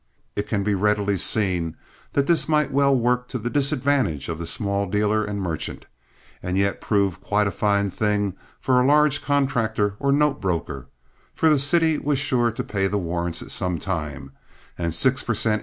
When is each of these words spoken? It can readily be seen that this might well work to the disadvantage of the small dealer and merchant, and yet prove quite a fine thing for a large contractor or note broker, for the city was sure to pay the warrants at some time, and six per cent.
It 0.35 0.47
can 0.47 0.63
readily 0.63 1.13
be 1.13 1.17
seen 1.17 1.77
that 2.13 2.25
this 2.25 2.49
might 2.49 2.71
well 2.71 2.97
work 2.97 3.27
to 3.27 3.37
the 3.37 3.51
disadvantage 3.51 4.29
of 4.29 4.39
the 4.39 4.47
small 4.47 4.87
dealer 4.89 5.23
and 5.23 5.39
merchant, 5.39 5.85
and 6.41 6.57
yet 6.57 6.81
prove 6.81 7.21
quite 7.21 7.45
a 7.45 7.51
fine 7.51 7.91
thing 7.91 8.33
for 8.59 8.81
a 8.81 8.83
large 8.87 9.21
contractor 9.21 9.97
or 9.99 10.11
note 10.11 10.41
broker, 10.41 10.87
for 11.35 11.49
the 11.49 11.59
city 11.59 11.99
was 11.99 12.17
sure 12.17 12.49
to 12.51 12.63
pay 12.63 12.87
the 12.87 12.97
warrants 12.97 13.43
at 13.43 13.51
some 13.51 13.77
time, 13.77 14.31
and 14.75 14.95
six 14.95 15.21
per 15.21 15.35
cent. 15.35 15.59